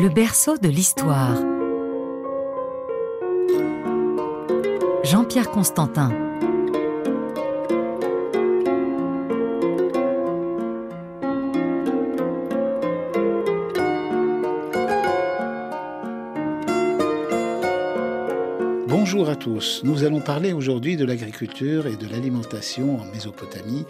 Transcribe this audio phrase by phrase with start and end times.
[0.00, 1.34] Le berceau de l'histoire.
[5.02, 6.10] Jean-Pierre Constantin.
[18.86, 19.80] Bonjour à tous.
[19.82, 23.84] Nous allons parler aujourd'hui de l'agriculture et de l'alimentation en Mésopotamie.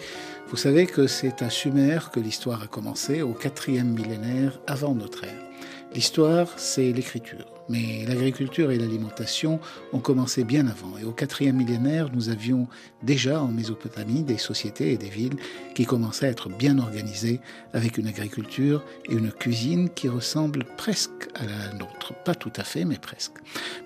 [0.49, 5.25] Vous savez que c'est à Sumer que l'histoire a commencé, au quatrième millénaire avant notre
[5.25, 5.48] ère.
[5.95, 7.47] L'histoire, c'est l'écriture.
[7.71, 9.61] Mais l'agriculture et l'alimentation
[9.93, 10.97] ont commencé bien avant.
[10.99, 12.67] Et au quatrième millénaire, nous avions
[13.03, 15.37] déjà en Mésopotamie des sociétés et des villes
[15.75, 17.41] qui commençaient à être bien organisées
[17.75, 22.15] avec une agriculture et une cuisine qui ressemblent presque à la nôtre.
[22.25, 23.35] Pas tout à fait, mais presque.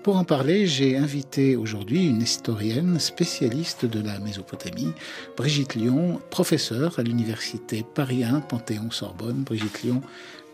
[0.01, 4.93] Pour en parler, j'ai invité aujourd'hui une historienne spécialiste de la Mésopotamie,
[5.35, 9.43] Brigitte Lyon, professeure à l'université Paris 1 Panthéon-Sorbonne.
[9.43, 10.01] Brigitte Lyon,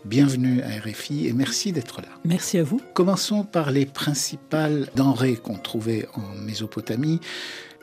[0.06, 2.08] Bienvenue à RFI et merci d'être là.
[2.24, 2.80] Merci à vous.
[2.94, 7.20] Commençons par les principales denrées qu'on trouvait en Mésopotamie.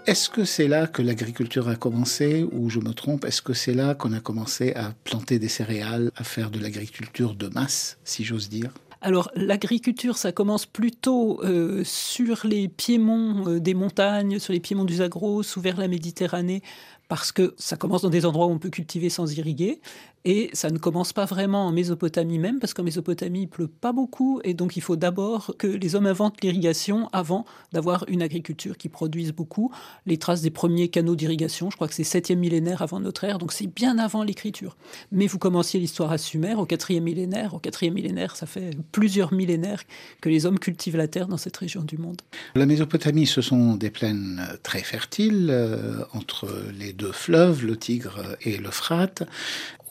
[0.08, 3.74] Est-ce que c'est là que l'agriculture a commencé ou je me trompe Est-ce que c'est
[3.74, 8.24] là qu'on a commencé à planter des céréales, à faire de l'agriculture de masse, si
[8.24, 8.72] j'ose dire?
[9.02, 14.86] Alors l'agriculture, ça commence plutôt euh, sur les piémonts euh, des montagnes, sur les piémonts
[14.86, 16.64] du Zagros ou vers la Méditerranée,
[17.08, 19.82] parce que ça commence dans des endroits où on peut cultiver sans irriguer.
[20.30, 23.94] Et ça ne commence pas vraiment en Mésopotamie même, parce qu'en Mésopotamie, il pleut pas
[23.94, 28.78] beaucoup, et donc il faut d'abord que les hommes inventent l'irrigation avant d'avoir une agriculture
[28.78, 29.72] qui produise beaucoup.
[30.06, 33.38] Les traces des premiers canaux d'irrigation, je crois que c'est 7e millénaire avant notre ère,
[33.38, 34.76] donc c'est bien avant l'écriture.
[35.14, 37.54] Mais vous commenciez l'histoire à Sumer au 4e millénaire.
[37.54, 39.84] Au 4e millénaire, ça fait plusieurs millénaires
[40.20, 42.22] que les hommes cultivent la terre dans cette région du monde.
[42.56, 48.36] La Mésopotamie, ce sont des plaines très fertiles euh, entre les deux fleuves, le Tigre
[48.42, 49.24] et l'Euphrate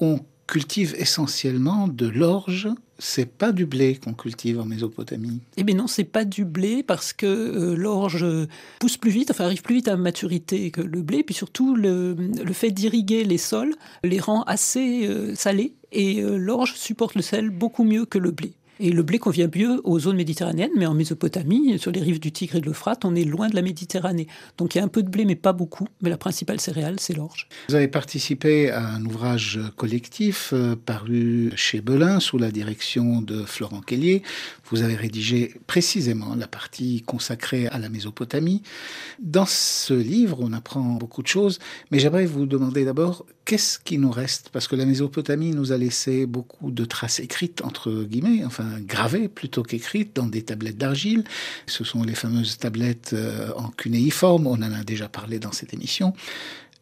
[0.00, 2.68] on cultive essentiellement de l'orge.
[2.98, 5.40] C'est pas du blé qu'on cultive en Mésopotamie.
[5.56, 8.24] Eh bien non, c'est pas du blé parce que euh, l'orge
[8.78, 11.22] pousse plus vite, enfin arrive plus vite à maturité que le blé.
[11.22, 12.16] Puis surtout, le,
[12.52, 17.50] fait d'irriguer les sols les rend assez euh, salés et euh, l'orge supporte le sel
[17.50, 18.54] beaucoup mieux que le blé.
[18.78, 22.32] Et le blé convient mieux aux zones méditerranéennes, mais en Mésopotamie, sur les rives du
[22.32, 24.26] Tigre et de l'Euphrate, on est loin de la Méditerranée.
[24.58, 25.86] Donc il y a un peu de blé, mais pas beaucoup.
[26.02, 27.48] Mais la principale céréale, c'est l'orge.
[27.68, 33.44] Vous avez participé à un ouvrage collectif euh, paru chez Belin sous la direction de
[33.44, 34.22] Florent Kellier.
[34.70, 38.62] Vous avez rédigé précisément la partie consacrée à la Mésopotamie.
[39.20, 41.58] Dans ce livre, on apprend beaucoup de choses,
[41.90, 44.50] mais j'aimerais vous demander d'abord qu'est-ce qui nous reste?
[44.50, 49.28] Parce que la Mésopotamie nous a laissé beaucoup de traces écrites, entre guillemets, enfin gravées
[49.28, 51.24] plutôt qu'écrites, dans des tablettes d'argile.
[51.66, 55.74] Ce sont les fameuses tablettes euh, en cunéiforme, on en a déjà parlé dans cette
[55.74, 56.12] émission.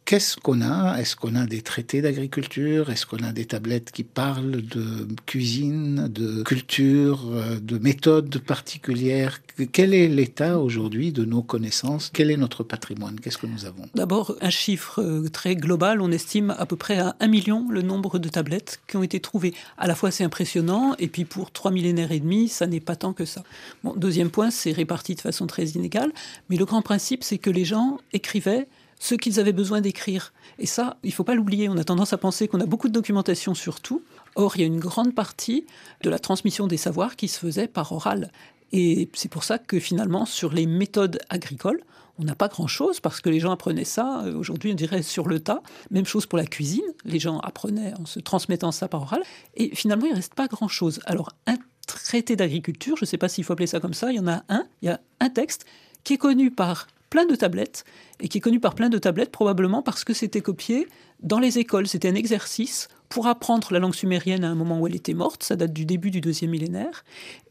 [0.05, 0.99] Qu'est-ce qu'on a?
[0.99, 2.91] Est-ce qu'on a des traités d'agriculture?
[2.91, 9.41] Est-ce qu'on a des tablettes qui parlent de cuisine, de culture, euh, de méthodes particulières?
[9.71, 12.11] Quel est l'état aujourd'hui de nos connaissances?
[12.13, 13.19] Quel est notre patrimoine?
[13.19, 13.81] Qu'est-ce que nous avons?
[13.95, 15.99] D'abord, un chiffre euh, très global.
[16.01, 19.19] On estime à peu près à un million le nombre de tablettes qui ont été
[19.19, 19.55] trouvées.
[19.79, 22.95] À la fois, c'est impressionnant, et puis pour trois millénaires et demi, ça n'est pas
[22.95, 23.41] tant que ça.
[23.83, 26.11] Bon, deuxième point, c'est réparti de façon très inégale,
[26.51, 28.67] mais le grand principe, c'est que les gens écrivaient
[29.05, 30.33] ce qu'ils avaient besoin d'écrire.
[30.57, 31.69] Et ça, il ne faut pas l'oublier.
[31.69, 34.01] On a tendance à penser qu'on a beaucoup de documentation sur tout.
[34.33, 35.67] Or, il y a une grande partie
[36.01, 38.31] de la transmission des savoirs qui se faisait par oral.
[38.71, 41.83] Et c'est pour ça que finalement, sur les méthodes agricoles,
[42.17, 45.27] on n'a pas grand-chose parce que les gens apprenaient ça, euh, aujourd'hui on dirait sur
[45.27, 45.61] le tas.
[45.91, 49.21] Même chose pour la cuisine, les gens apprenaient en se transmettant ça par oral.
[49.55, 50.99] Et finalement, il ne reste pas grand-chose.
[51.05, 54.15] Alors, un traité d'agriculture, je ne sais pas s'il faut appeler ça comme ça, il
[54.15, 55.65] y en a un, il y a un texte
[56.03, 57.85] qui est connu par plein de tablettes,
[58.19, 60.85] et qui est connu par plein de tablettes probablement parce que c'était copié
[61.21, 61.87] dans les écoles.
[61.87, 65.43] C'était un exercice pour apprendre la langue sumérienne à un moment où elle était morte,
[65.43, 67.03] ça date du début du deuxième millénaire,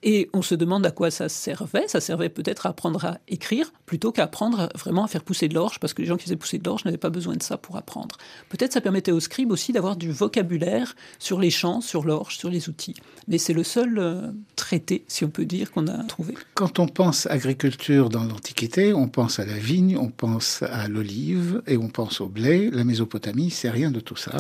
[0.02, 1.88] et on se demande à quoi ça servait.
[1.88, 5.54] Ça servait peut-être à apprendre à écrire plutôt qu'à apprendre vraiment à faire pousser de
[5.54, 7.56] l'orge, parce que les gens qui faisaient pousser de l'orge n'avaient pas besoin de ça
[7.56, 8.16] pour apprendre.
[8.48, 12.50] Peut-être ça permettait aux scribes aussi d'avoir du vocabulaire sur les champs, sur l'orge, sur
[12.50, 12.94] les outils.
[13.28, 16.34] Mais c'est le seul euh, traité, si on peut dire, qu'on a trouvé.
[16.54, 21.62] Quand on pense agriculture dans l'Antiquité, on pense à la vigne, on pense à l'olive
[21.66, 22.70] et on pense au blé.
[22.70, 24.32] La Mésopotamie, c'est rien de tout ça.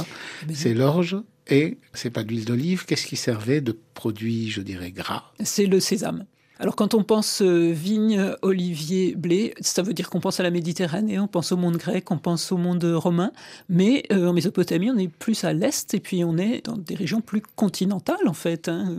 [0.48, 1.03] Eh c'est l'orge
[1.46, 2.86] et c'est pas d'huile d'olive.
[2.86, 5.32] Qu'est-ce qui servait de produit, je dirais, gras?
[5.42, 6.26] C'est le sésame.
[6.60, 10.50] Alors quand on pense euh, vigne, olivier, blé, ça veut dire qu'on pense à la
[10.50, 13.32] Méditerranée, on pense au monde grec, on pense au monde romain,
[13.68, 16.94] mais euh, en Mésopotamie on est plus à l'est et puis on est dans des
[16.94, 18.68] régions plus continentales en fait.
[18.68, 18.94] Hein.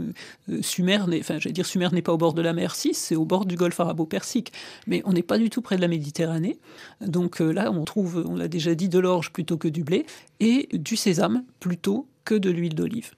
[0.49, 3.15] Euh, Sumer, enfin j'allais dire Sumer n'est pas au bord de la mer 6, c'est
[3.15, 4.51] au bord du golfe arabo-persique,
[4.85, 6.59] mais on n'est pas du tout près de la Méditerranée.
[6.99, 10.05] Donc là on trouve, on l'a déjà dit, de l'orge plutôt que du blé
[10.41, 13.11] et du sésame plutôt que de l'huile d'olive.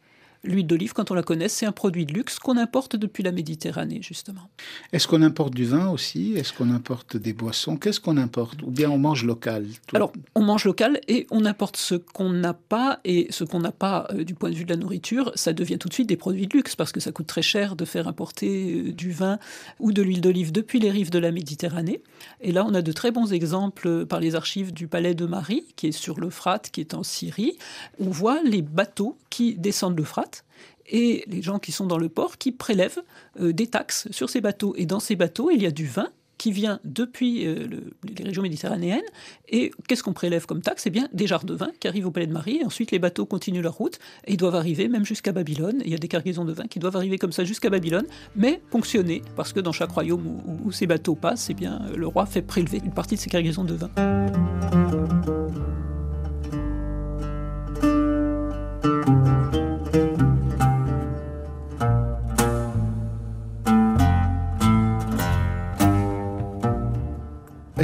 [0.43, 3.31] L'huile d'olive, quand on la connaît, c'est un produit de luxe qu'on importe depuis la
[3.31, 4.49] Méditerranée, justement.
[4.93, 6.33] Est-ce qu'on importe du vin aussi?
[6.35, 7.77] Est-ce qu'on importe des boissons?
[7.77, 8.61] Qu'est-ce qu'on importe?
[8.63, 12.53] Ou bien on mange local Alors, on mange local et on importe ce qu'on n'a
[12.53, 12.99] pas.
[13.03, 15.77] Et ce qu'on n'a pas euh, du point de vue de la nourriture, ça devient
[15.77, 18.07] tout de suite des produits de luxe parce que ça coûte très cher de faire
[18.07, 19.39] importer euh, du vin
[19.79, 22.01] ou de l'huile d'olive depuis les rives de la Méditerranée.
[22.41, 25.65] Et là, on a de très bons exemples par les archives du Palais de Marie,
[25.75, 27.57] qui est sur l'Euphrate, qui est en Syrie.
[27.99, 30.45] On voit les bateaux qui descendent l'Euphrate
[30.87, 33.03] et les gens qui sont dans le port qui prélèvent
[33.39, 34.73] euh, des taxes sur ces bateaux.
[34.77, 36.07] Et dans ces bateaux, il y a du vin
[36.39, 37.67] qui vient depuis euh,
[38.03, 39.05] les régions méditerranéennes.
[39.47, 40.87] Et qu'est-ce qu'on prélève comme taxe?
[40.87, 42.61] Eh bien, des jarres de vin qui arrivent au Palais de Marie.
[42.61, 45.83] Et ensuite, les bateaux continuent leur route et ils doivent arriver même jusqu'à Babylone.
[45.85, 48.59] il y a des cargaisons de vin qui doivent arriver comme ça jusqu'à Babylone, mais
[48.71, 52.25] ponctionnées, parce que dans chaque royaume où, où ces bateaux passent, eh bien, le roi
[52.25, 55.36] fait prélever une partie de ces cargaisons de vin.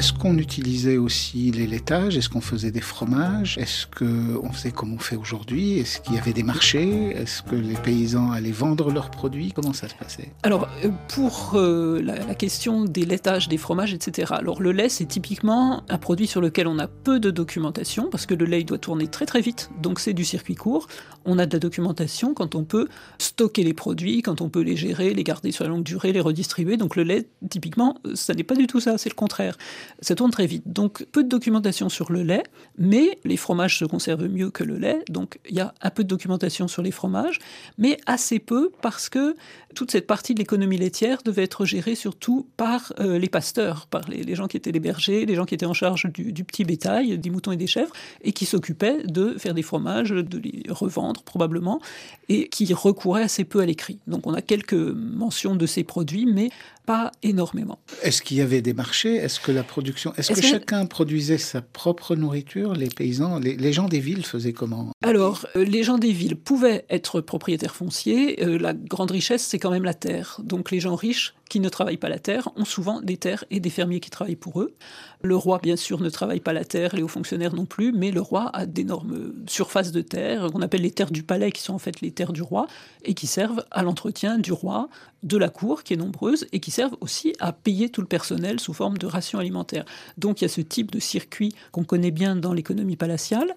[0.03, 2.17] Est-ce qu'on utilisait aussi les laitages?
[2.17, 3.57] Est-ce qu'on faisait des fromages?
[3.57, 5.79] Est-ce qu'on faisait comme on fait aujourd'hui?
[5.79, 7.11] Est-ce qu'il y avait des marchés?
[7.11, 9.53] Est-ce que les paysans allaient vendre leurs produits?
[9.53, 10.33] Comment ça se passait?
[10.43, 14.33] Alors, euh, pour euh, la, question des laitages, des fromages, etc.
[14.35, 18.25] Alors, le lait, c'est typiquement un produit sur lequel on a peu de documentation parce
[18.25, 19.69] que le lait, doit tourner très très vite.
[19.81, 20.87] Donc, c'est du circuit court.
[21.23, 22.89] On a de la documentation quand on peut
[23.19, 26.19] stocker les produits, quand on peut les gérer, les garder sur la longue durée, les
[26.19, 26.75] redistribuer.
[26.75, 29.57] Donc, le lait, typiquement, ça n'est pas du tout ça, c'est le contraire
[30.01, 30.63] ça tourne très vite.
[30.65, 32.43] Donc peu de documentation sur le lait,
[32.77, 36.03] mais les fromages se conservent mieux que le lait, donc il y a un peu
[36.03, 37.39] de documentation sur les fromages,
[37.77, 39.35] mais assez peu parce que
[39.75, 44.07] toute cette partie de l'économie laitière devait être gérée surtout par euh, les pasteurs, par
[44.07, 46.63] les, gens qui étaient les bergers, les gens qui étaient en charge du, du petit
[46.63, 50.63] bétail, des moutons et des chèvres, et qui s'occupaient de faire des fromages, de les
[50.69, 51.81] revendre probablement,
[52.29, 53.99] et qui recouraient assez peu à l'écrit.
[54.07, 56.49] Donc on a quelques mentions de ces produits, mais
[56.85, 57.79] pas énormément.
[58.01, 59.15] Est-ce qu'il y avait des marchés?
[59.15, 62.73] Est-ce que la production, est-ce que chacun produisait sa propre nourriture?
[62.73, 64.91] Les paysans, les, gens des villes faisaient comment?
[65.01, 68.43] Alors, euh, les gens des villes pouvaient être propriétaires fonciers.
[68.43, 70.39] Euh, la grande richesse, c'est quand même la terre.
[70.43, 73.59] Donc, les gens riches qui ne travaillent pas la terre ont souvent des terres et
[73.59, 74.73] des fermiers qui travaillent pour eux.
[75.21, 78.09] Le roi, bien sûr, ne travaille pas la terre, les hauts fonctionnaires non plus, mais
[78.09, 81.75] le roi a d'énormes surfaces de terre, qu'on appelle les terres du palais, qui sont
[81.75, 82.65] en fait les terres du roi,
[83.05, 84.89] et qui servent à l'entretien du roi,
[85.21, 88.59] de la cour, qui est nombreuse, et qui servent aussi à payer tout le personnel
[88.59, 89.85] sous forme de rations alimentaires.
[90.17, 93.55] Donc il y a ce type de circuit qu'on connaît bien dans l'économie palatiale.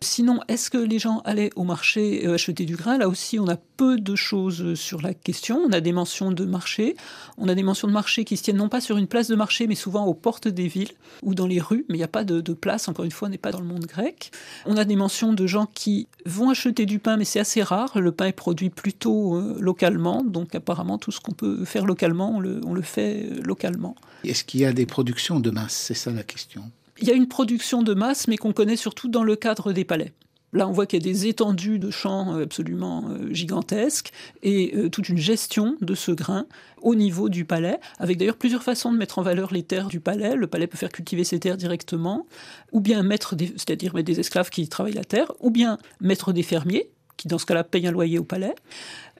[0.00, 2.96] Sinon, est-ce que les gens allaient au marché euh, acheter du grain?
[2.98, 5.58] Là aussi, on a peu de choses sur la question.
[5.58, 6.96] On a des mentions de marché,
[7.38, 9.34] on a des mentions de marché qui se tiennent non pas sur une place de
[9.34, 10.92] marché, mais souvent aux portes des villes
[11.22, 13.30] ou dans les rues, mais il n'y a pas de, place, encore une fois, on
[13.30, 14.30] n'est pas dans le monde grec.
[14.66, 17.98] On a des mentions de gens qui vont acheter du pain, mais c'est assez rare.
[17.98, 22.36] Le pain est produit plutôt euh, localement, donc apparemment tout ce qu'on peut faire localement,
[22.36, 23.96] on le, on le fait euh, localement.
[24.24, 25.74] Est-ce qu'il y a des productions de masse?
[25.74, 26.62] C'est ça la question.
[27.00, 29.84] Il y a une production de masse, mais qu'on connaît surtout dans le cadre des
[29.84, 30.12] palais.
[30.52, 34.10] Là, on voit qu'il y a des étendues de champs euh, absolument euh, gigantesques
[34.42, 36.46] et euh, toute une gestion de ce grain
[36.82, 40.00] au niveau du palais, avec d'ailleurs plusieurs façons de mettre en valeur les terres du
[40.00, 40.36] palais.
[40.36, 42.26] Le palais peut faire cultiver ses terres directement,
[42.70, 46.42] ou bien mettre, c'est-à-dire mettre des esclaves qui travaillent la terre, ou bien mettre des
[46.42, 48.54] fermiers qui, dans ce cas-là, payent un loyer au palais.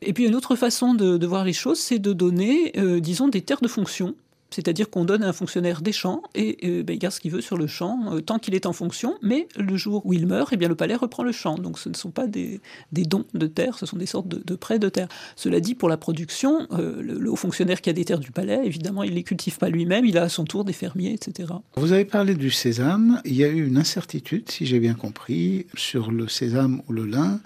[0.03, 3.61] Et puis une autre façon de, voir les choses, c'est de donner, disons, des terres
[3.61, 4.17] de fonction
[4.53, 7.31] c'est-à-dire qu'on donne à un fonctionnaire des champs et euh, ben, il garde ce qu'il
[7.31, 10.27] veut sur le champ euh, tant qu'il est en fonction, mais le jour où il
[10.27, 11.57] meurt, eh bien, le palais reprend le champ.
[11.57, 12.61] Donc ce ne sont pas des,
[12.93, 15.09] dons de terre, ce sont des sortes de, prêts de terre.
[15.37, 18.61] Cela dit, pour la production, euh, le, haut fonctionnaire qui a des terres du palais,
[18.65, 21.53] évidemment, il ne les cultive pas lui-même, il a à son tour des fermiers, etc.
[21.77, 25.67] Vous avez parlé du sésame, il y a eu une incertitude, si j'ai bien compris,
[25.75, 27.41] sur le sésame ou le lin.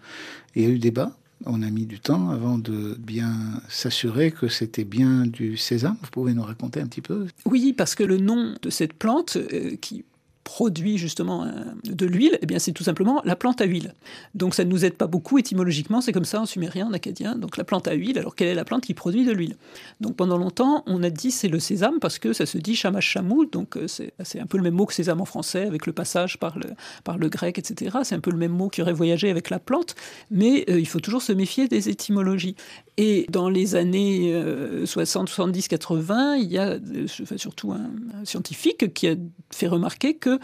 [0.55, 1.13] Il y a eu débat
[1.45, 3.33] on a mis du temps avant de bien
[3.69, 5.97] s'assurer que c'était bien du sésame.
[6.03, 7.27] Vous pouvez nous raconter un petit peu?
[7.45, 10.05] Oui, parce que le nom de cette plante, euh, qui
[10.47, 11.51] produit justement euh,
[11.83, 13.95] de l'huile, eh bien c'est tout simplement la plante à huile.
[14.37, 17.35] Donc ça ne nous aide pas beaucoup étymologiquement, c'est comme ça en sumérien, en acadien.
[17.35, 19.57] Donc la plante à huile, alors quelle est la plante qui produit de l'huile?
[20.01, 23.09] Donc pendant longtemps, on a dit c'est le sésame parce que ça se dit chamash
[23.09, 25.93] chamou, donc euh, c'est un peu le même mot que sésame en français avec le
[25.93, 26.71] passage par le,
[27.03, 27.99] par le grec, etc.
[28.05, 29.97] C'est un peu le même mot qui aurait voyagé avec la plante,
[30.31, 32.55] mais euh, il faut toujours se méfier des étymologies.
[32.99, 34.33] Et dans les années
[34.87, 36.79] 60, 70, 80, il y a
[37.37, 37.91] surtout un
[38.25, 39.17] scientifique qui a
[39.51, 40.36] fait remarquer que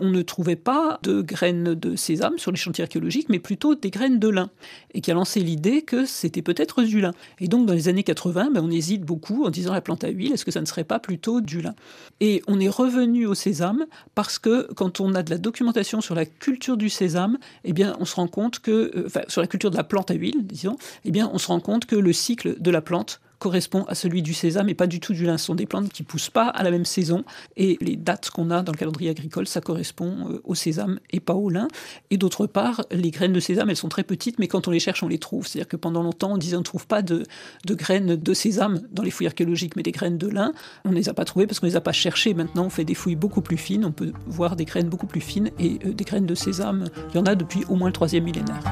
[0.00, 3.90] on ne trouvait pas de graines de sésame sur les chantiers archéologiques, mais plutôt des
[3.90, 4.50] graines de lin,
[4.94, 7.12] et qui a lancé l'idée que c'était peut-être du lin.
[7.40, 10.08] Et donc dans les années 80, ben, on hésite beaucoup en disant la plante à
[10.08, 11.74] huile, est-ce que ça ne serait pas plutôt du lin?
[12.20, 16.14] Et on est revenu au sésame parce que quand on a de la documentation sur
[16.14, 19.70] la culture du sésame, eh bien on se rend compte que, euh, sur la culture
[19.70, 22.60] de la plante à huile, disons, eh bien on se rend compte que le cycle
[22.60, 25.38] de la plante correspond à celui du sésame et pas du tout du lin.
[25.38, 27.24] Ce sont des plantes qui poussent pas à la même saison
[27.56, 31.18] et les dates qu'on a dans le calendrier agricole, ça correspond euh, au sésame et
[31.18, 31.66] pas au lin.
[32.10, 34.78] Et d'autre part, les graines de sésame, elles sont très petites, mais quand on les
[34.78, 35.46] cherche, on les trouve.
[35.46, 37.24] C'est-à-dire que pendant longtemps, on disait on ne trouve pas de,
[37.66, 40.52] graines de sésame dans les fouilles archéologiques, mais des graines de lin.
[40.84, 42.34] On ne les a pas trouvées parce qu'on ne les a pas cherchées.
[42.34, 45.22] Maintenant, on fait des fouilles beaucoup plus fines, on peut voir des graines beaucoup plus
[45.22, 47.94] fines et euh, des graines de sésame, il y en a depuis au moins le
[47.94, 48.62] troisième millénaire.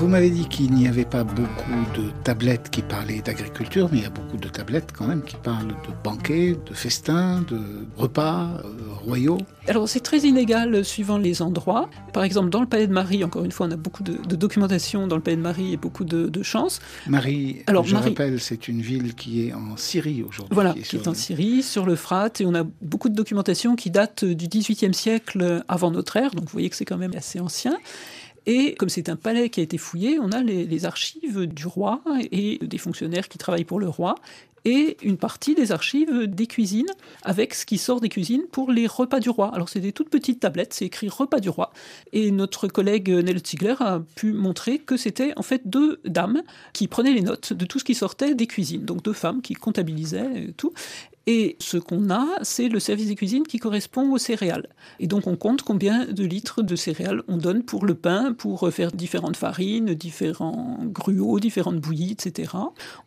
[0.00, 4.02] Vous m'avez dit qu'il n'y avait pas beaucoup de tablettes qui parlaient d'agriculture, mais il
[4.04, 7.60] y a beaucoup de tablettes quand même qui parlent de banquets, de festins, de
[7.98, 9.36] repas euh, royaux.
[9.68, 11.90] Alors c'est très inégal suivant les endroits.
[12.14, 15.06] Par exemple, dans le palais de Marie, encore une fois, on a beaucoup de, documentation
[15.06, 16.80] dans le palais de Marie et beaucoup de, de chance.
[17.06, 20.54] Marie, Alors, je rappelle, c'est une ville qui est en Syrie aujourd'hui.
[20.54, 24.24] Voilà, qui est, en Syrie, sur l'Euphrate, et on a beaucoup de documentation qui date
[24.24, 27.76] du XVIIIe siècle avant notre ère, donc vous voyez que c'est quand même assez ancien.
[28.52, 32.02] Et comme c'est un palais qui a été fouillé, on a les, archives du roi
[32.32, 34.16] et des fonctionnaires qui travaillent pour le roi
[34.64, 36.90] et une partie des archives des cuisines
[37.22, 39.54] avec ce qui sort des cuisines pour les repas du roi.
[39.54, 41.72] Alors c'est des toutes petites tablettes, c'est écrit repas du roi.
[42.12, 46.42] Et notre collègue Nell Ziegler a pu montrer que c'était en fait deux dames
[46.72, 48.84] qui prenaient les notes de tout ce qui sortait des cuisines.
[48.84, 50.72] Donc deux femmes qui comptabilisaient tout.
[51.26, 54.68] Et ce qu'on a, c'est le service des cuisines qui correspond aux céréales.
[54.98, 58.68] Et donc on compte combien de litres de céréales on donne pour le pain, pour
[58.72, 62.52] faire différentes farines, différents gruaux, différentes bouillies, etc.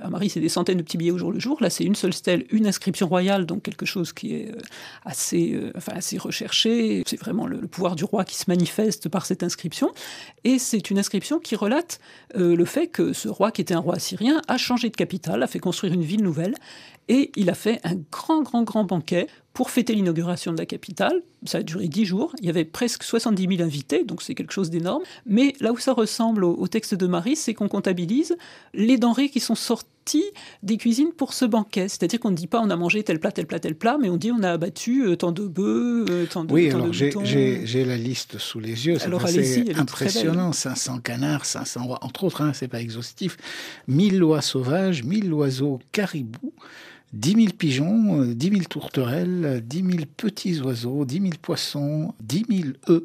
[0.00, 1.58] À Marie, c'est des centaines de petits billets au jour le jour.
[1.60, 4.58] Là, c'est une seule stèle, une inscription royale, donc quelque chose qui est euh,
[5.04, 7.02] assez, euh, enfin, assez recherché.
[7.06, 9.92] C'est vraiment le, pouvoir du roi qui se manifeste par cette inscription.
[10.44, 11.98] Et c'est une inscription qui relate
[12.36, 15.42] euh, le fait que ce roi, qui était un roi assyrien, a changé de capitale,
[15.42, 16.54] a fait construire une ville nouvelle,
[17.08, 21.22] et il a fait un grand, grand, grand banquet pour fêter l'inauguration de la capitale.
[21.46, 22.34] Ça a duré dix jours.
[22.40, 25.02] Il y avait presque 70 000 invités, donc c'est quelque chose d'énorme.
[25.26, 28.36] Mais là où ça ressemble au, texte de Marie, c'est qu'on comptabilise
[28.74, 30.24] les denrées qui sont sorties
[30.64, 31.88] des cuisines pour ce banquet.
[31.88, 34.10] C'est-à-dire qu'on ne dit pas on a mangé tel plat, tel plat, tel plat, mais
[34.10, 37.84] on dit on a abattu euh, tant de bœufs, euh, tant de Oui, alors j'ai
[37.84, 38.98] la liste sous les yeux.
[38.98, 40.52] C'est impressionnant.
[40.52, 43.36] 500 canards, 500 rois, entre autres, hein, c'est pas exhaustif.
[43.86, 46.52] 1000 lois sauvages, 1000 oiseaux caribous.
[47.14, 52.68] 10 000 pigeons, 10 000 tourterelles, 10 000 petits oiseaux, 10 000 poissons, 10 000
[52.88, 53.04] œufs,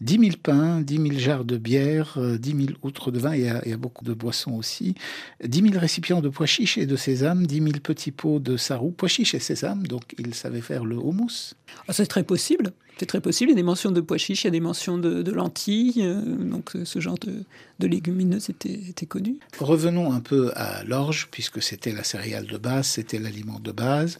[0.00, 3.48] 10 000 pains, 10 000 jarres de bière, 10 000 outres de vin, il y,
[3.48, 4.96] a, il y, a, beaucoup de boissons aussi,
[5.44, 8.90] 10 000 récipients de pois chiches et de sésame, 10 000 petits pots de sarou,
[8.90, 11.54] pois chiches et sésame, donc il savait faire le houmous.
[11.86, 12.72] Ah, c'est très possible.
[12.98, 13.50] C'est très possible.
[13.50, 15.96] Il y a des mentions de pois chiches, il y a des mentions de, lentilles.
[15.98, 19.38] Euh, donc ce genre de, légumineuses était, était, connu.
[19.60, 24.18] Revenons un peu à l'orge, puisque c'était la céréale de base, c'était l'aliment de base.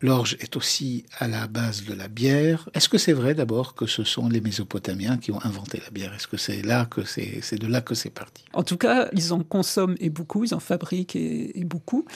[0.00, 2.68] L'orge est aussi à la base de la bière.
[2.72, 6.14] Est-ce que c'est vrai d'abord que ce sont les Mésopotamiens qui ont inventé la bière?
[6.14, 8.44] Est-ce que c'est là que c'est, de là que c'est parti?
[8.54, 12.06] En tout cas, ils en consomment et beaucoup, ils en fabriquent et, beaucoup,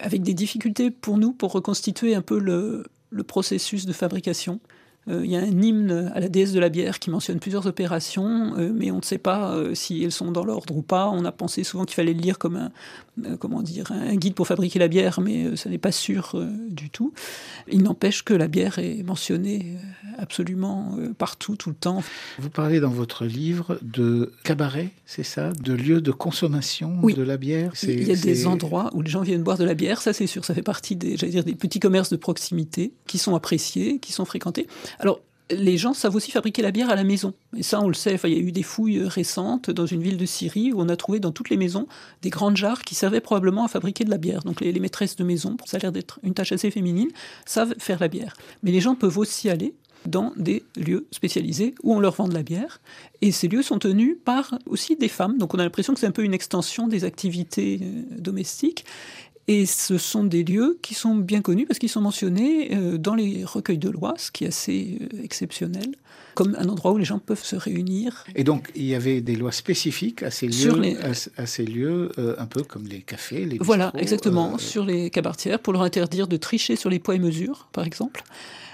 [0.00, 4.58] avec des difficultés pour nous pour reconstituer un peu le, le processus de fabrication.
[5.08, 7.66] Euh, il y a un hymne à la déesse de la bière qui mentionne plusieurs
[7.66, 11.08] opérations, euh, mais on ne sait pas euh, si elles sont dans l'ordre ou pas.
[11.08, 14.46] On a pensé souvent qu'il fallait le lire comme un, comment dire, un guide pour
[14.46, 16.40] fabriquer la bière, mais ce n'est pas sûr
[16.70, 17.12] du tout.
[17.70, 19.76] Il n'empêche que la bière est mentionnée
[20.18, 22.02] absolument partout, tout le temps.
[22.38, 25.52] Vous parlez dans votre livre de cabaret, c'est ça?
[25.52, 27.72] De lieux de consommation de la bière?
[27.82, 30.26] Il y a des endroits où les gens viennent boire de la bière, ça c'est
[30.26, 34.12] sûr, ça fait partie des, dire, des petits commerces de proximité qui sont appréciés, qui
[34.12, 34.66] sont fréquentés.
[34.98, 35.20] Alors,
[35.50, 37.34] les gens savent aussi fabriquer la bière à la maison.
[37.56, 38.18] Et ça, on le sait.
[38.24, 40.96] il y a eu des fouilles récentes dans une ville de Syrie où on a
[40.96, 41.86] trouvé dans toutes les maisons
[42.22, 44.42] des grandes jarres qui servaient probablement à fabriquer de la bière.
[44.42, 47.10] Donc les, les maîtresses de maison, ça a l'air d'être une tâche assez féminine,
[47.44, 48.34] savent faire la bière.
[48.62, 49.74] Mais les gens peuvent aussi aller
[50.06, 52.80] dans des lieux spécialisés où on leur vend de la bière.
[53.20, 55.38] Et ces lieux sont tenus par aussi des femmes.
[55.38, 58.84] Donc on a l'impression que c'est un peu une extension des activités euh, domestiques.
[59.48, 63.14] Et ce sont des lieux qui sont bien connus parce qu'ils sont mentionnés euh, dans
[63.14, 65.96] les recueils de lois, ce qui est assez euh, exceptionnel,
[66.34, 68.24] comme un endroit où les gens peuvent se réunir.
[68.36, 70.96] Et donc, il y avait des lois spécifiques à ces lieux,
[71.36, 75.58] à, ces lieux euh, un peu comme les cafés, les Voilà, exactement, sur les cabaretières,
[75.58, 78.22] pour leur interdire de tricher sur les poids et mesures, par exemple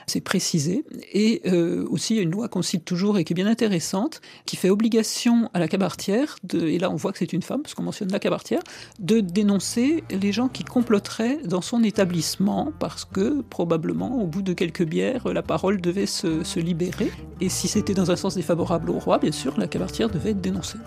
[0.09, 0.85] c'est précisé.
[1.13, 3.47] Et euh, aussi, il y a une loi qu'on cite toujours et qui est bien
[3.47, 7.63] intéressante, qui fait obligation à la cabaretière, et là on voit que c'est une femme,
[7.63, 8.63] parce qu'on mentionne la cabaretière,
[8.99, 14.53] de dénoncer les gens qui comploteraient dans son établissement, parce que probablement, au bout de
[14.53, 17.11] quelques bières, la parole devait se, se libérer.
[17.41, 20.41] Et si c'était dans un sens défavorable au roi, bien sûr, la cabaretière devait être
[20.41, 20.79] dénoncée.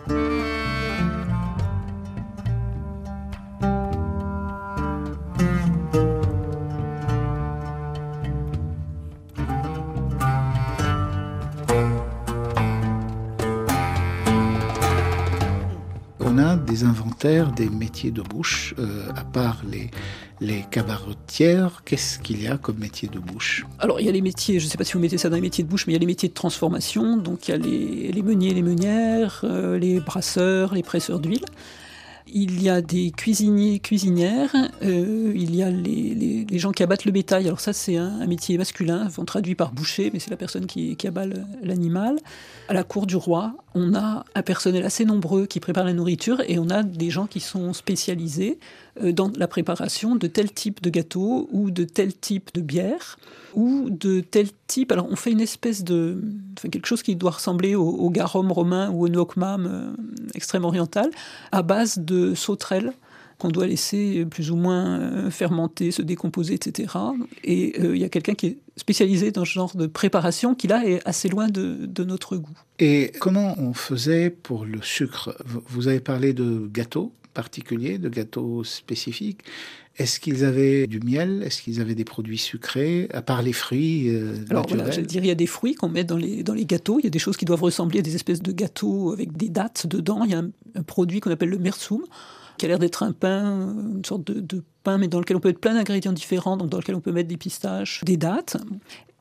[17.24, 19.92] Des métiers de bouche, euh, à part les,
[20.40, 23.64] les cabaretières, qu'est-ce qu'il y a comme métier de bouche?
[23.78, 25.36] Alors, il y a les métiers, je ne sais pas si vous mettez ça dans
[25.36, 27.18] les métiers de bouche, mais il y a les métiers de transformation.
[27.18, 31.46] Donc, il y a les, les meuniers, les meunières, euh, les brasseurs, les presseurs d'huile.
[32.34, 37.12] Il y a des cuisiniers, cuisinières, euh, il y a les, gens qui abattent le
[37.12, 37.46] bétail.
[37.48, 40.96] Alors ça, c'est un, métier masculin, on traduit par boucher, mais c'est la personne qui,
[40.96, 41.26] qui abat
[41.62, 42.18] l'animal.
[42.70, 46.42] À la cour du roi, on a un personnel assez nombreux qui prépare la nourriture
[46.48, 48.60] et on a des gens qui sont spécialisés
[49.02, 53.18] euh, dans la préparation de tel type de gâteau ou de tel type de bière
[53.54, 54.48] ou de tel
[54.90, 56.22] Alors on fait une espèce de
[56.72, 61.10] quelque chose qui doit ressembler au, garum romain ou au nokmam euh, extrême oriental
[61.52, 62.94] à base de sauterelles
[63.38, 66.94] qu'on doit laisser plus ou moins euh, fermenter, se décomposer, etc.
[67.44, 70.86] Et il y a quelqu'un qui est spécialisé dans ce genre de préparation qui là
[70.86, 72.58] est assez loin de, de, notre goût.
[72.78, 75.36] Et comment on faisait pour le sucre?
[75.46, 79.42] Vous avez parlé de gâteaux particuliers, de gâteaux spécifiques.
[79.98, 81.44] Est-ce qu'ils avaient du miel?
[81.44, 85.24] Est-ce qu'ils avaient des produits sucrés, à part les fruits euh, Alors voilà, je dire,
[85.24, 87.00] il y a des fruits qu'on met dans les, dans les gâteaux.
[87.00, 89.50] Il y a des choses qui doivent ressembler à des espèces de gâteaux avec des
[89.50, 90.24] dates dedans.
[90.24, 92.04] Il y a un, produit qu'on appelle le mersoum,
[92.58, 95.50] qui a l'air d'être un pain, une sorte de, pain, mais dans lequel on peut
[95.50, 98.58] mettre plein d'ingrédients différents, donc dans lequel on peut mettre des pistaches, des dates.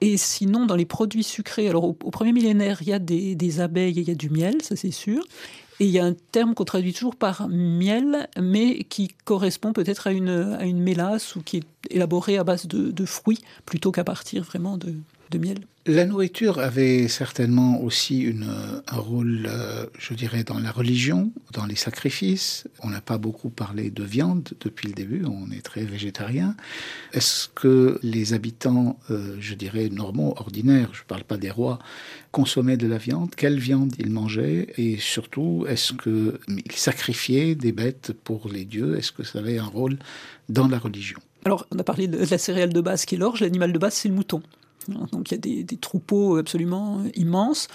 [0.01, 3.61] Et sinon, dans les produits sucrés, alors au, premier millénaire, il y a des, des
[3.61, 5.23] abeilles et il y a du miel, ça c'est sûr.
[5.81, 10.07] Et il y a un terme qu'on traduit toujours par miel, mais qui correspond peut-être
[10.07, 13.91] à une, à une mélasse ou qui est élaboré à base de, de fruits plutôt
[13.91, 14.95] qu'à partir vraiment de,
[15.31, 15.59] de miel.
[15.87, 18.51] La nourriture avait certainement aussi une,
[18.87, 22.69] un rôle, euh, je dirais, dans la religion, dans les sacrifices.
[22.83, 26.55] On n'a pas beaucoup parlé de viande depuis le début, on est très végétarien.
[27.15, 31.79] Est-ce que les habitants, euh, je dirais, normaux, ordinaires, je ne parle pas des rois,
[32.31, 33.35] consommaient de la viande?
[33.35, 34.67] Quelle viande ils mangeaient?
[34.77, 38.99] Et surtout, est-ce qu'ils sacrifiaient des bêtes pour les dieux?
[38.99, 39.99] Est-ce que ça avait un rôle
[40.51, 41.19] dans la religion?
[41.47, 43.95] Alors, on a parlé de la céréale de base qui est l'orge, l'animal de base
[43.95, 44.43] c'est le mouton.
[45.13, 47.69] Donc il y a des, troupeaux absolument immenses.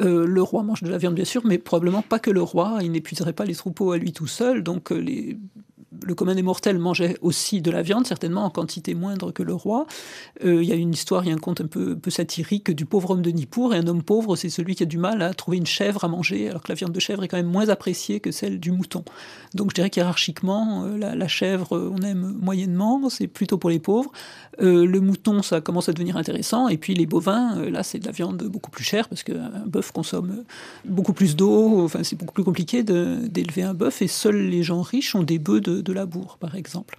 [0.00, 2.78] Euh, le roi mange de la viande, bien sûr, mais probablement pas que le roi.
[2.82, 4.62] Il n'épuiserait pas les troupeaux à lui tout seul.
[4.62, 5.38] Donc euh, les
[6.04, 9.54] le commun des mortels mangeait aussi de la viande, certainement en quantité moindre que le
[9.54, 9.86] roi.
[10.44, 12.84] Euh, il y a une histoire, il y a un conte un peu, satirique du
[12.84, 15.32] pauvre homme de Nippur, et un homme pauvre, c'est celui qui a du mal à
[15.34, 17.68] trouver une chèvre à manger, alors que la viande de chèvre est quand même moins
[17.68, 19.04] appréciée que celle du mouton.
[19.54, 24.12] Donc je dirais qu'hiérarchiquement, euh, la, chèvre, on aime moyennement, c'est plutôt pour les pauvres.
[24.60, 28.06] Euh, le mouton, ça commence à devenir intéressant, et puis les bovins, là, c'est de
[28.06, 30.44] la viande beaucoup plus chère, parce qu'un bœuf consomme
[30.84, 34.82] beaucoup plus d'eau, enfin, c'est beaucoup plus compliqué d'élever un bœuf, et seuls les gens
[34.82, 36.98] riches ont des bœufs de labour, par exemple.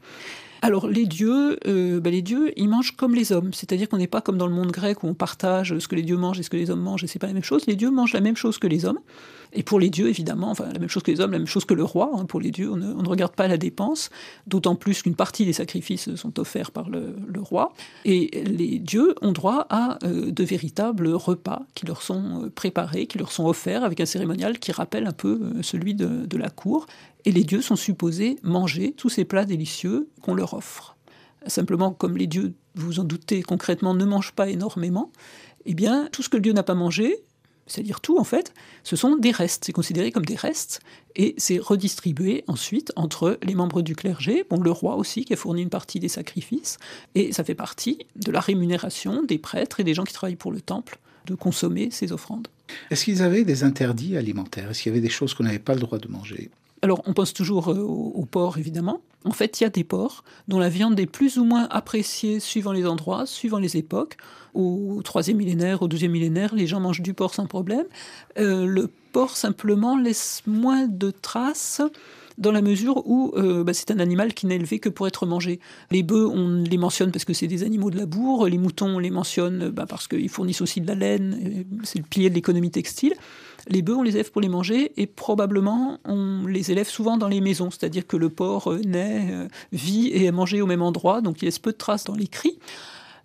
[0.63, 4.07] Alors les dieux, euh, ben, les dieux, ils mangent comme les hommes, c'est-à-dire qu'on n'est
[4.07, 6.43] pas comme dans le monde grec où on partage ce que les dieux mangent et
[6.43, 7.65] ce que les hommes mangent, et c'est pas la même chose.
[7.67, 8.99] Les dieux mangent la même chose que les hommes,
[9.53, 11.65] et pour les dieux, évidemment, enfin la même chose que les hommes, la même chose
[11.65, 12.11] que le roi.
[12.13, 14.09] Hein, pour les dieux, on ne, regarde pas la dépense,
[14.47, 17.73] d'autant plus qu'une partie des sacrifices sont offerts par le, roi.
[18.05, 23.05] Et les dieux ont droit à euh, de véritables repas qui leur sont euh, préparés,
[23.05, 26.87] qui leur sont offerts avec un cérémonial qui rappelle un peu celui de la cour
[27.25, 30.95] et les dieux sont supposés manger tous ces plats délicieux qu'on leur offre.
[31.47, 35.11] Simplement, comme les dieux, vous en doutez, concrètement ne mangent pas énormément,
[35.65, 37.17] eh bien, tout ce que le dieu n'a pas mangé,
[37.67, 40.81] c'est-à-dire tout en fait, ce sont des restes, c'est considéré comme des restes,
[41.15, 45.35] et c'est redistribué ensuite entre les membres du clergé, bon, le roi aussi qui a
[45.35, 46.77] fourni une partie des sacrifices,
[47.15, 50.51] et ça fait partie de la rémunération des prêtres et des gens qui travaillent pour
[50.51, 52.47] le temple de consommer ces offrandes.
[52.91, 54.71] Est-ce qu'ils avaient des interdits alimentaires?
[54.71, 56.49] Est-ce qu'il y avait des choses qu'on n'avait pas le droit de manger?
[56.83, 58.99] Alors, on pense toujours euh, au, porc, évidemment.
[59.23, 62.41] En fait, il y a des porcs dont la viande est plus ou moins appréciée
[62.41, 64.17] suivant les endroits, suivant les époques.
[64.53, 67.85] Au troisième millénaire, au deuxième millénaire, les gens mangent du porc sans problème.
[68.37, 71.81] Euh, le porc, simplement, laisse moins de traces
[72.37, 75.25] dans la mesure où euh, bah, c'est un animal qui n'est élevé que pour être
[75.25, 75.61] mangé.
[75.89, 78.99] Les bœufs, on les mentionne parce que c'est des animaux de labour, les moutons, on
[78.99, 82.71] les mentionne bah, parce qu'ils fournissent aussi de la laine, c'est le pilier de l'économie
[82.71, 83.13] textile.
[83.69, 87.29] Les bœufs, on les élève pour les manger et probablement on les élève souvent dans
[87.29, 90.81] les maisons, c'est-à-dire que le porc euh, naît, euh, vit et est mangé au même
[90.81, 92.59] endroit, donc il laisse peu de traces dans les cris.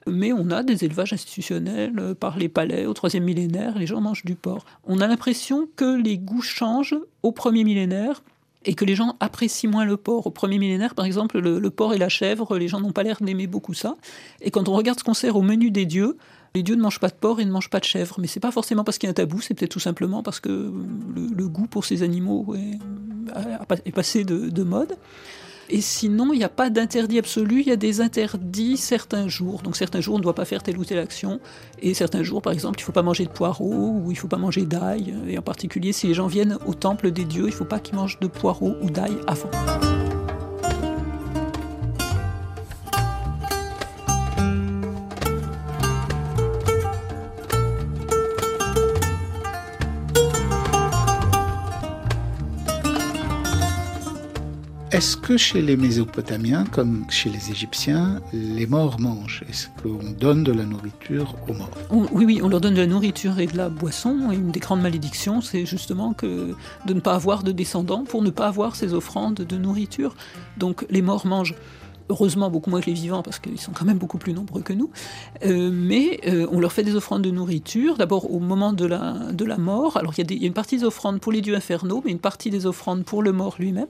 [0.06, 4.00] Mais on a des élevages institutionnels euh, par les palais au troisième millénaire, les gens
[4.00, 4.64] mangent du porc.
[4.84, 8.22] On a l'impression que les goûts changent au premier millénaire
[8.64, 10.28] et que les gens apprécient moins le porc.
[10.28, 13.02] Au premier millénaire, par exemple, le, le porc et la chèvre, les gens n'ont pas
[13.02, 13.96] l'air d'aimer beaucoup ça.
[14.40, 16.16] Et quand on regarde ce qu'on sert au menu des dieux,
[16.54, 18.16] les dieux ne mangent pas de porc et ne mangent pas de chèvre.
[18.18, 20.40] Mais c'est pas forcément parce qu'il y a un tabou, c'est peut-être tout simplement parce
[20.40, 20.72] que
[21.14, 24.96] le, goût pour ces animaux est, passé de, mode.
[25.70, 29.60] Et sinon, il n'y a pas d'interdit absolu, il y a des interdits certains jours.
[29.60, 31.40] Donc certains jours, on ne doit pas faire telle ou telle action.
[31.82, 34.18] Et certains jours, par exemple, il ne faut pas manger de poireaux ou il ne
[34.18, 35.14] faut pas manger d'ail.
[35.28, 37.80] Et en particulier, si les gens viennent au temple des dieux, il ne faut pas
[37.80, 39.50] qu'ils mangent de poireaux ou d'ail avant.
[54.98, 59.44] Est-ce que chez les Mésopotamiens, comme chez les Égyptiens, les morts mangent?
[59.48, 61.70] Est-ce qu'on donne de la nourriture aux morts?
[61.92, 64.32] Oui, oui, on leur donne de la nourriture et de la boisson.
[64.32, 66.52] Et une des grandes malédictions, c'est justement que
[66.84, 70.16] de ne pas avoir de descendants pour ne pas avoir ces offrandes de nourriture.
[70.56, 71.54] Donc les morts mangent
[72.10, 74.72] heureusement beaucoup moins que les vivants parce qu'ils sont quand même beaucoup plus nombreux que
[74.72, 74.90] nous,
[75.44, 79.12] euh, mais euh, on leur fait des offrandes de nourriture, d'abord au moment de la,
[79.32, 81.40] de la mort, alors il y, il y, a une partie des offrandes pour les
[81.40, 83.88] dieux infernaux, mais une partie des offrandes pour le mort lui-même.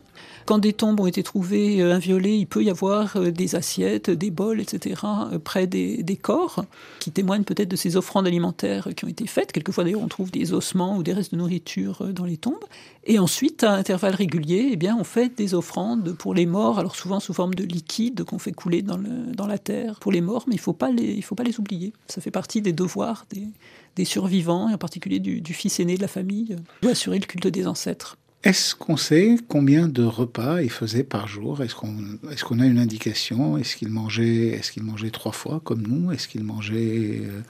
[0.48, 4.30] Quand des tombes ont été trouvées euh, inviolées, il peut y avoir des assiettes, des
[4.30, 5.02] bols, etc.,
[5.44, 6.64] près des, corps,
[7.00, 9.52] qui témoignent peut-être de ces offrandes alimentaires qui ont été faites.
[9.52, 12.64] Quelquefois d'ailleurs on trouve des ossements ou des restes de nourriture dans les tombes.
[13.04, 16.96] Et ensuite, à intervalles réguliers, eh bien, on fait des offrandes pour les morts, alors
[16.96, 20.54] souvent sous forme de liquide qu'on fait couler dans, la terre pour les morts, mais
[20.54, 21.92] il ne faut, pas les, oublier.
[22.06, 23.26] Ça fait partie des devoirs
[23.96, 27.26] des, survivants, et en particulier du, du, fils aîné de la famille, de assurer le
[27.26, 28.16] culte des ancêtres.
[28.44, 31.60] Est-ce qu'on sait combien de repas il faisait par jour?
[31.60, 33.58] Est-ce qu'on a une indication?
[33.58, 36.12] Est-ce qu'il mangeait, est qu'il mangeait trois fois comme nous?
[36.12, 37.40] Est-ce qu'il mangeait euh,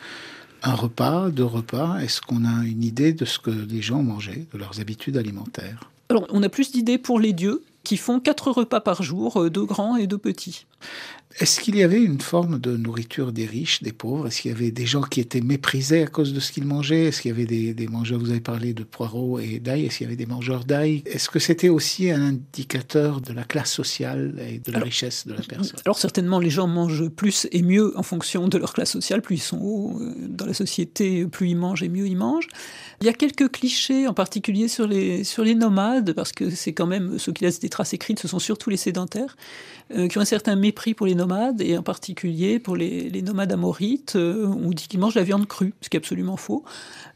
[0.63, 1.99] un repas, deux repas?
[1.99, 5.91] Est-ce qu'on a une idée de ce que les gens mangeaient, de leurs habitudes alimentaires?
[6.09, 9.51] Alors, on a plus d'idées pour les dieux, qui font quatre repas par jour, euh,
[9.51, 10.67] deux grands et deux petits.
[11.41, 14.27] Est-ce qu'il y avait une forme de nourriture des riches, des pauvres?
[14.27, 17.05] Est-ce qu'il y avait des gens qui étaient méprisés à cause de ce qu'ils mangeaient?
[17.05, 20.07] Est-ce qu'il y avait des, mangeurs, vous avez parlé de poireaux et d'ail, est-ce qu'il
[20.07, 21.03] y avait des mangeurs d'ail?
[21.07, 25.35] Est-ce que c'était aussi un indicateur de la classe sociale et de la richesse de
[25.35, 25.79] la personne?
[25.85, 29.23] Alors certainement, les gens mangent plus et mieux en fonction de leur classe sociale.
[29.23, 32.49] Plus ils sont hauts euh, dans la société, plus ils mangent et mieux ils mangent.
[33.01, 36.73] Il y a quelques clichés, en particulier sur les, sur les nomades, parce que c'est
[36.73, 39.37] quand même ceux qui laissent des traces écrites, ce sont surtout les sédentaires,
[39.97, 41.28] euh, qui ont un certain mépris pour les nomades,
[41.61, 44.17] et en particulier pour les, les nomades amorites.
[44.17, 46.65] Euh, on dit qu'ils mangent la viande crue, ce qui est absolument faux.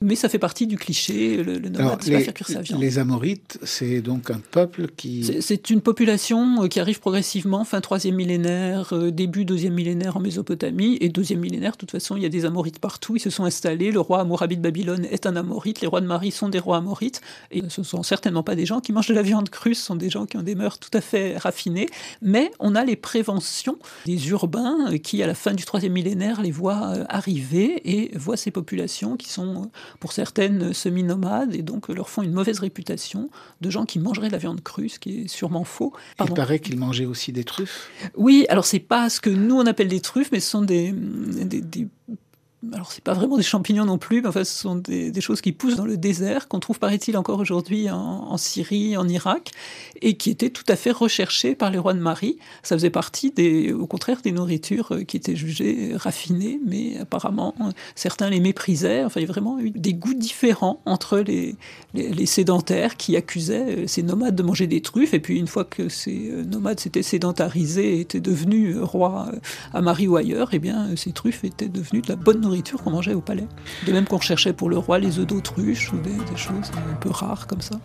[0.01, 2.81] Mais ça fait partie du cliché, le, nomade ne va faire cuire sa viande.
[2.81, 5.40] Les amorites, c'est donc un peuple qui...
[5.40, 10.98] C'est une population euh, qui arrive progressivement, fin troisième millénaire, début deuxième millénaire en Mésopotamie,
[11.01, 13.44] et deuxième millénaire, de toute façon, il y a des amorites partout, ils se sont
[13.44, 13.92] installés.
[13.92, 16.79] Le roi Amorabi de Babylone est un amorite, les rois de Marie sont des rois
[16.79, 17.20] amorites,
[17.51, 19.85] et ce ne sont certainement pas des gens qui mangent de la viande crue, ce
[19.85, 21.88] sont des gens qui ont des mœurs tout à fait raffinées,
[22.20, 26.50] mais on a les préventions des urbains qui, à la fin du troisième millénaire, les
[26.50, 29.66] voient euh, arriver et voient ces populations qui sont, euh,
[30.00, 34.33] pour certaines, semi-nomades, et donc leur font une mauvaise réputation de gens qui mangeraient de
[34.33, 35.92] la viande crue, ce qui est sûrement faux.
[36.24, 37.90] Il paraît qu'ils mangeaient aussi des truffes.
[38.16, 40.92] Oui, alors c'est pas ce que nous on appelle des truffes, mais ce sont des,
[40.92, 41.88] des, des
[42.72, 45.53] alors c'est pas vraiment des champignons non plus, mais enfin ce sont des, choses qui
[45.53, 49.51] poussent dans le désert, qu'on trouve paraît-il encore aujourd'hui en, Syrie, en Irak,
[50.01, 52.38] et qui étaient tout à fait recherchées par les rois de Marie.
[52.62, 57.55] Ça faisait partie des, au contraire, des nourritures euh, qui étaient jugées raffinées, mais apparemment
[57.94, 59.05] certains les méprisaient.
[59.05, 61.57] Enfin il y a vraiment eu des goûts différents entre les,
[61.94, 65.64] les, sédentaires qui accusaient euh, ces nomades de manger des truffes, et puis une fois
[65.64, 69.33] que ces euh, nomades s'étaient sédentarisés et étaient devenus rois
[69.75, 72.91] à Marie ou ailleurs, eh bien ces truffes étaient devenues de la bonne nourriture qu'on
[72.91, 73.47] mangeait au palais.
[73.87, 77.11] De même qu'on recherchait pour le roi les œufs d'autruche ou des choses un peu
[77.11, 77.77] rares comme ça.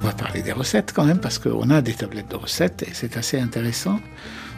[0.00, 2.90] On va parler des recettes quand même parce qu'on a des tablettes de recettes et
[2.92, 3.98] c'est assez intéressant.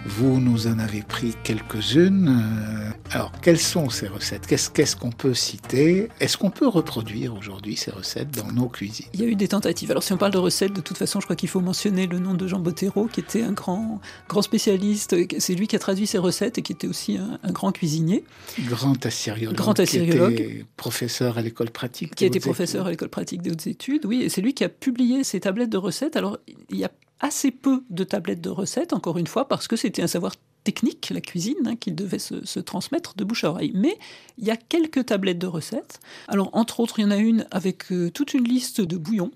[0.06, 2.28] Vous nous en avez pris quelques-unes.
[2.28, 4.46] Euh, alors, quelles sont ces recettes?
[4.46, 6.08] Qu'est-ce qu'on peut citer?
[6.20, 9.06] Est-ce qu'on peut reproduire aujourd'hui ces recettes dans nos cuisines?
[9.12, 9.90] Il y a eu des tentatives.
[9.90, 12.18] Alors, si on parle de recettes, de toute façon, je crois qu'il faut mentionner le
[12.18, 15.14] nom de Jean Bottero, qui était un grand, grand spécialiste.
[15.38, 18.24] C'est lui qui a traduit ces recettes et qui était aussi un, grand cuisinier.
[18.68, 19.56] Grand assyriologue.
[19.56, 20.34] Grand assyriologue.
[20.34, 22.14] Qui était professeur à l'école pratique.
[22.14, 24.22] Qui a été professeur à l'école pratique des hautes études, oui.
[24.22, 26.16] Et c'est lui qui a publié ces tablettes de recettes.
[26.16, 26.38] Alors,
[26.70, 30.02] il y a assez peu de tablettes de recettes, encore une fois, parce que c'était
[30.02, 33.72] un savoir technique, la cuisine, hein, qui devait se, transmettre de bouche à oreille.
[33.74, 33.98] Mais
[34.38, 36.00] il y a quelques tablettes de recettes.
[36.28, 39.30] Alors, entre autres, il y en a une avec euh, toute une liste de bouillons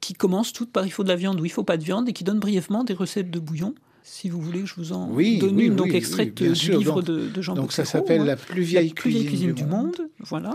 [0.00, 2.08] qui commence toutes par il faut de la viande ou il faut pas de viande
[2.08, 3.74] et qui donne brièvement des recettes de bouillons.
[4.02, 7.72] Si vous voulez, je vous en donne une, donc extraite du livre de, Jean Donc
[7.72, 10.08] ça s'appelle la plus vieille, cuisine, du, monde.
[10.20, 10.54] Voilà.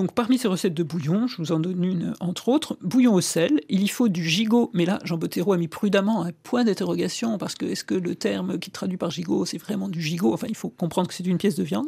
[0.00, 3.20] Donc parmi ces recettes de bouillon, je vous en donne une entre autres, bouillon au
[3.20, 6.64] sel, il y faut du gigot, mais là Jean Bottero a mis prudemment un point
[6.64, 10.32] d'interrogation parce que est-ce que le terme qui traduit par gigot c'est vraiment du gigot?
[10.32, 11.84] Enfin il faut comprendre que c'est une pièce de viande,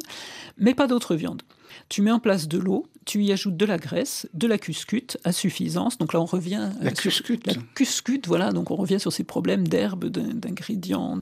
[0.59, 1.41] mais pas d'autre viande.
[1.89, 5.17] Tu mets en place de l'eau, tu y ajoutes de la graisse, de la cuscute
[5.23, 5.97] à suffisance.
[5.97, 6.69] Donc là, on revient.
[6.81, 7.47] La cuscute.
[7.47, 8.51] La cuscute, voilà.
[8.51, 11.19] Donc on revient sur ces problèmes d'herbes, d'ingrédients.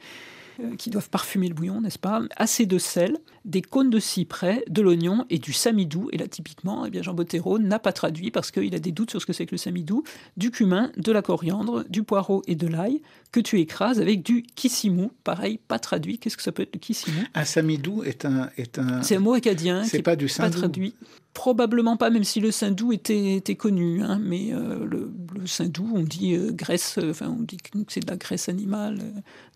[0.63, 2.21] Euh, qui doivent parfumer le bouillon, n'est-ce pas?
[2.35, 6.09] Assez de sel, des cônes de cyprès, de l'oignon et du samidou.
[6.11, 9.11] Et là, typiquement, eh bien, Jean Bottero n'a pas traduit parce qu'il a des doutes
[9.11, 10.03] sur ce que c'est que le samidou.
[10.37, 14.43] Du cumin, de la coriandre, du poireau et de l'ail que tu écrases avec du
[14.43, 15.11] kissimou.
[15.23, 16.17] Pareil, pas traduit.
[16.17, 17.21] Qu'est-ce que ça peut être le kissimou?
[17.33, 18.49] Un samidou est un...
[18.57, 19.01] Est un...
[19.03, 19.83] C'est un mot acadien.
[19.85, 20.95] C'est pas du Pas traduit.
[21.33, 24.03] Probablement pas, même si le saindoux était, était connu.
[24.03, 28.01] Hein, mais euh, le, le on dit euh, graisse, euh, enfin, on dit que c'est
[28.01, 28.99] de la graisse animale.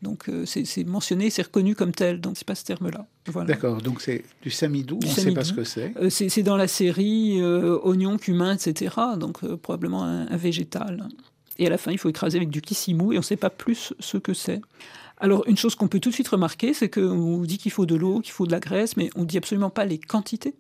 [0.01, 2.21] donc c'est mentionné, c'est reconnu comme tel.
[2.21, 3.07] Donc c'est pas ce terme-là.
[3.27, 3.47] Voilà.
[3.49, 5.93] D'accord, donc c'est du samidou, on ne sait pas ce que c'est.
[6.09, 8.95] c'est dans la série oignon, cumin, etc.
[9.19, 11.09] Donc probablement un, un, végétal.
[11.57, 13.49] Et à la fin, il faut écraser avec du kissimou et on ne sait pas
[13.49, 14.61] plus ce que c'est.
[15.17, 17.95] Alors, une chose qu'on peut tout de suite remarquer, c'est qu'on dit qu'il faut de
[17.95, 20.55] l'eau, qu'il faut de la graisse, mais on ne dit absolument pas les quantités.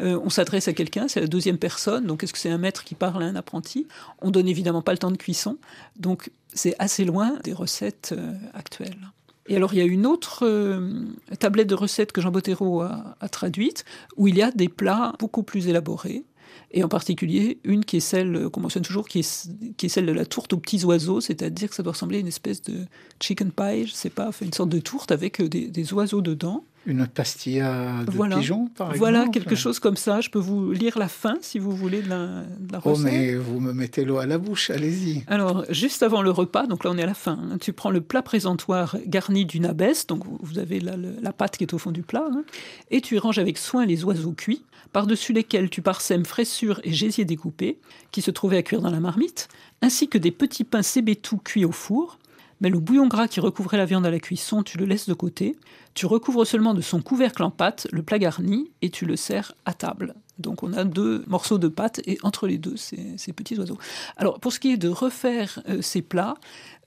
[0.00, 2.82] Euh, on s'adresse à quelqu'un, c'est la deuxième personne, donc est-ce que c'est un maître
[2.82, 3.86] qui parle à un apprenti?
[4.20, 5.56] On donne évidemment pas le temps de cuisson,
[5.96, 9.12] donc c'est assez loin des recettes euh, actuelles.
[9.46, 11.04] Et alors, il y a une autre euh,
[11.38, 13.84] tablette de recettes que Jean Bottero a, a, traduite,
[14.16, 16.24] où il y a des plats beaucoup plus élaborés,
[16.74, 20.26] et en particulier une qui est celle qu'on mentionne toujours, qui est, celle de la
[20.26, 22.80] tourte aux petits oiseaux, c'est-à-dire que ça doit ressembler à une espèce de
[23.20, 26.64] chicken pie, je sais pas, une sorte de tourte avec des, des oiseaux dedans.
[26.86, 28.36] Une pastilla de voilà.
[28.36, 30.20] pigeon, par exemple Voilà, quelque chose comme ça.
[30.20, 33.60] Je peux vous lire la fin, si vous voulez, de la, de Oh, mais vous
[33.60, 35.24] me mettez l'eau à la bouche, allez-y.
[35.26, 37.90] Alors, juste avant le repas, donc là on est à la fin, hein, tu prends
[37.90, 41.78] le plat présentoir garni d'une abaisse, donc vous avez la, la pâte qui est au
[41.78, 42.44] fond du plat, hein,
[42.90, 47.24] et tu ranges avec soin les oiseaux cuits, par-dessus lesquels tu parsèmes fraissures et gésiers
[47.24, 47.78] découpés,
[48.12, 49.48] qui se trouvaient à cuire dans la marmite,
[49.82, 52.18] ainsi que des petits pains cébétous cuits au four,
[52.64, 55.12] mais le bouillon gras qui recouvrait la viande à la cuisson, tu le laisses de
[55.12, 55.54] côté.
[55.92, 59.52] Tu recouvres seulement de son couvercle en pâte le plat garni et tu le sers
[59.66, 60.14] à table.
[60.38, 63.78] Donc on a deux morceaux de pâte et entre les deux, ces, petits oiseaux.
[64.16, 66.34] Alors pour ce qui est de refaire euh, ces plats,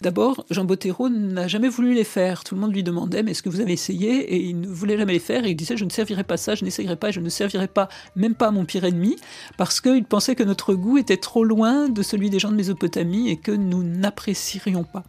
[0.01, 2.43] d'abord, Jean Bottero n'a jamais voulu les faire.
[2.43, 4.33] Tout le monde lui demandait, mais est-ce que vous avez essayé?
[4.33, 5.45] Et il ne voulait jamais les faire.
[5.45, 7.89] Et il disait, je ne servirai pas ça, je n'essayerai pas, je ne servirai pas,
[8.15, 9.15] même pas mon pire ennemi,
[9.57, 13.29] parce qu'il pensait que notre goût était trop loin de celui des gens de Mésopotamie
[13.29, 15.03] et que nous n'apprécierions pas.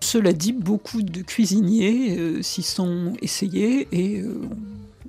[0.00, 4.20] Cela dit, beaucoup de cuisiniers euh, s'y sont essayés et...
[4.20, 4.40] Euh,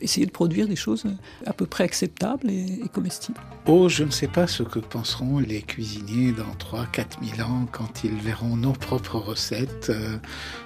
[0.01, 1.05] essayer de produire des choses
[1.45, 3.39] à peu près acceptables et, comestibles.
[3.65, 8.03] Oh, je ne sais pas ce que penseront les cuisiniers dans 3-4 000 ans quand
[8.03, 10.17] ils verront nos propres recettes euh,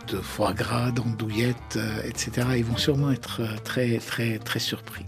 [0.08, 2.48] de foie gras, d'andouillettes, euh, etc.
[2.58, 5.06] Ils vont sûrement être euh, très, très, très surpris.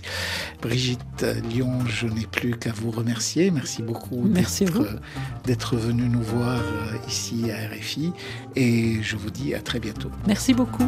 [0.62, 3.51] Brigitte Lyon, je n'ai plus qu'à vous remercier.
[3.51, 4.27] Merci beaucoup
[5.45, 6.62] d'être venue nous voir
[7.07, 8.12] ici à RFI
[8.55, 10.09] et je vous dis à très bientôt.
[10.27, 10.83] Merci beaucoup.